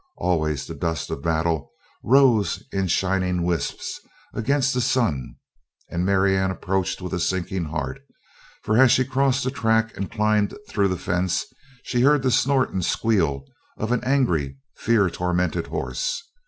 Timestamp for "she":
8.91-9.05, 11.83-12.01